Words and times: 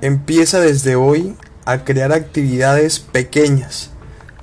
Empieza 0.00 0.60
desde 0.60 0.96
hoy 0.96 1.36
a 1.64 1.84
crear 1.84 2.12
actividades 2.12 3.00
pequeñas, 3.00 3.90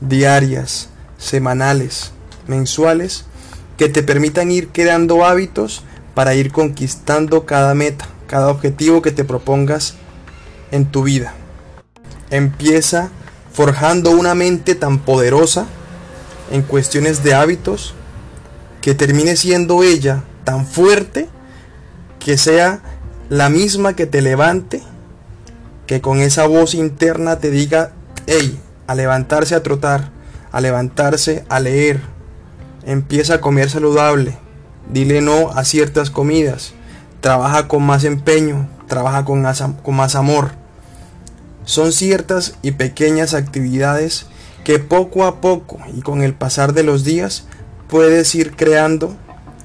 diarias, 0.02 0.90
semanales, 1.18 2.12
mensuales, 2.48 3.26
que 3.78 3.88
te 3.88 4.04
permitan 4.04 4.52
ir 4.52 4.70
creando 4.70 5.26
hábitos 5.26 5.84
para 6.16 6.34
ir 6.34 6.52
conquistando 6.52 7.46
cada 7.46 7.74
meta, 7.74 8.08
cada 8.28 8.50
objetivo 8.50 9.02
que 9.02 9.12
te 9.12 9.24
propongas 9.24 9.96
en 10.72 10.86
tu 10.86 11.04
vida. 11.04 11.34
Empieza 12.30 13.10
forjando 13.54 14.12
una 14.12 14.36
mente 14.36 14.76
tan 14.76 15.00
poderosa 15.00 15.66
en 16.52 16.62
cuestiones 16.62 17.24
de 17.24 17.34
hábitos 17.34 17.96
que 18.82 18.96
termine 18.96 19.36
siendo 19.36 19.84
ella 19.84 20.24
tan 20.44 20.66
fuerte 20.66 21.28
que 22.20 22.38
sea 22.38 22.82
la 23.30 23.50
misma 23.50 23.96
que 23.96 24.06
te 24.06 24.22
levante, 24.22 24.82
que 25.88 26.02
con 26.02 26.20
esa 26.20 26.48
voz 26.48 26.74
interna 26.74 27.40
te 27.40 27.52
diga, 27.52 27.94
hey, 28.28 28.60
a 28.88 28.96
levantarse 28.96 29.56
a 29.56 29.64
trotar, 29.64 30.12
a 30.52 30.62
levantarse 30.62 31.46
a 31.50 31.60
leer, 31.60 32.02
empieza 32.86 33.36
a 33.36 33.42
comer 33.42 33.70
saludable, 33.70 34.38
dile 34.92 35.22
no 35.22 35.52
a 35.52 35.64
ciertas 35.64 36.10
comidas, 36.10 36.74
trabaja 37.22 37.68
con 37.68 37.84
más 37.84 38.04
empeño, 38.04 38.68
trabaja 38.88 39.26
con 39.26 39.42
más, 39.42 39.64
con 39.84 39.96
más 39.96 40.16
amor. 40.16 40.52
Son 41.66 41.92
ciertas 41.92 42.56
y 42.62 42.72
pequeñas 42.72 43.34
actividades 43.34 44.26
que 44.64 44.80
poco 44.80 45.26
a 45.26 45.40
poco 45.40 45.78
y 45.96 46.02
con 46.02 46.24
el 46.24 46.34
pasar 46.34 46.74
de 46.74 46.84
los 46.84 47.04
días 47.04 47.46
puedes 47.90 48.34
ir 48.36 48.56
creando 48.56 49.16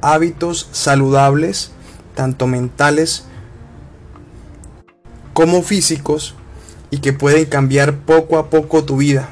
hábitos 0.01 0.69
saludables, 0.73 1.71
tanto 2.15 2.47
mentales 2.47 3.25
como 5.33 5.63
físicos, 5.63 6.35
y 6.91 6.99
que 6.99 7.13
pueden 7.13 7.47
cambiar 7.47 7.97
poco 7.97 8.39
a 8.39 8.51
poco 8.51 8.85
tu 8.85 8.99
vida. 8.99 9.31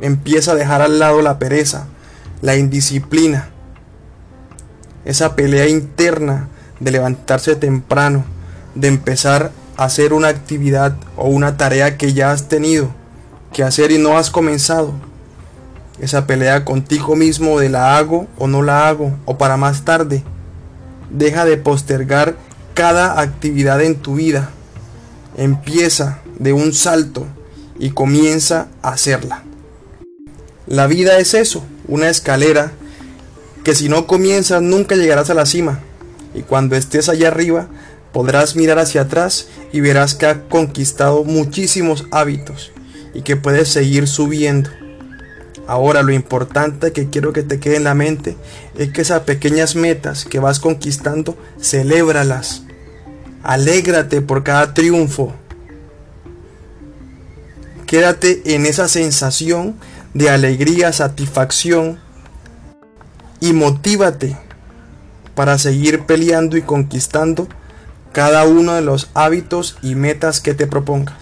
Empieza 0.00 0.52
a 0.52 0.56
dejar 0.56 0.82
al 0.82 0.98
lado 0.98 1.22
la 1.22 1.38
pereza, 1.38 1.86
la 2.40 2.56
indisciplina, 2.56 3.50
esa 5.04 5.36
pelea 5.36 5.68
interna 5.68 6.48
de 6.80 6.90
levantarse 6.90 7.54
temprano, 7.54 8.24
de 8.74 8.88
empezar 8.88 9.52
a 9.76 9.84
hacer 9.84 10.12
una 10.12 10.28
actividad 10.28 10.96
o 11.16 11.28
una 11.28 11.56
tarea 11.56 11.96
que 11.96 12.14
ya 12.14 12.32
has 12.32 12.48
tenido 12.48 12.90
que 13.52 13.62
hacer 13.62 13.92
y 13.92 13.98
no 13.98 14.18
has 14.18 14.30
comenzado. 14.30 14.92
Esa 16.02 16.26
pelea 16.26 16.64
contigo 16.64 17.14
mismo 17.14 17.60
de 17.60 17.68
la 17.68 17.96
hago 17.96 18.26
o 18.36 18.48
no 18.48 18.62
la 18.62 18.88
hago 18.88 19.16
o 19.24 19.38
para 19.38 19.56
más 19.56 19.84
tarde. 19.84 20.24
Deja 21.10 21.44
de 21.44 21.56
postergar 21.56 22.34
cada 22.74 23.20
actividad 23.20 23.80
en 23.80 23.94
tu 23.94 24.16
vida. 24.16 24.50
Empieza 25.36 26.18
de 26.40 26.52
un 26.52 26.72
salto 26.72 27.24
y 27.78 27.90
comienza 27.90 28.66
a 28.82 28.88
hacerla. 28.88 29.44
La 30.66 30.88
vida 30.88 31.18
es 31.18 31.34
eso, 31.34 31.62
una 31.86 32.08
escalera 32.08 32.72
que 33.62 33.76
si 33.76 33.88
no 33.88 34.08
comienzas 34.08 34.60
nunca 34.60 34.96
llegarás 34.96 35.30
a 35.30 35.34
la 35.34 35.46
cima. 35.46 35.78
Y 36.34 36.42
cuando 36.42 36.74
estés 36.74 37.08
allá 37.08 37.28
arriba 37.28 37.68
podrás 38.12 38.56
mirar 38.56 38.80
hacia 38.80 39.02
atrás 39.02 39.46
y 39.72 39.78
verás 39.78 40.16
que 40.16 40.26
has 40.26 40.38
conquistado 40.48 41.22
muchísimos 41.22 42.08
hábitos 42.10 42.72
y 43.14 43.22
que 43.22 43.36
puedes 43.36 43.68
seguir 43.68 44.08
subiendo. 44.08 44.81
Ahora 45.66 46.02
lo 46.02 46.12
importante 46.12 46.92
que 46.92 47.08
quiero 47.08 47.32
que 47.32 47.42
te 47.42 47.60
quede 47.60 47.76
en 47.76 47.84
la 47.84 47.94
mente 47.94 48.36
es 48.76 48.92
que 48.92 49.02
esas 49.02 49.22
pequeñas 49.22 49.76
metas 49.76 50.24
que 50.24 50.40
vas 50.40 50.58
conquistando, 50.58 51.36
celébralas. 51.60 52.62
Alégrate 53.42 54.22
por 54.22 54.42
cada 54.42 54.74
triunfo. 54.74 55.32
Quédate 57.86 58.54
en 58.54 58.66
esa 58.66 58.88
sensación 58.88 59.76
de 60.14 60.30
alegría, 60.30 60.92
satisfacción 60.92 62.00
y 63.40 63.52
motívate 63.52 64.36
para 65.34 65.58
seguir 65.58 66.04
peleando 66.06 66.56
y 66.56 66.62
conquistando 66.62 67.48
cada 68.12 68.46
uno 68.46 68.74
de 68.74 68.82
los 68.82 69.10
hábitos 69.14 69.76
y 69.82 69.94
metas 69.94 70.40
que 70.40 70.54
te 70.54 70.66
propongas. 70.66 71.16